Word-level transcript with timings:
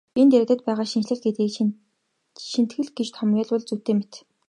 Энд 0.19 0.31
яригдаад 0.37 0.61
байгаа 0.67 0.85
шинэчлэл 0.91 1.23
гэдгийг 1.25 1.51
шинэтгэл 2.51 2.89
гэж 2.97 3.07
томьёолбол 3.15 3.63
зүйтэй 3.67 3.95
мэт. 3.97 4.13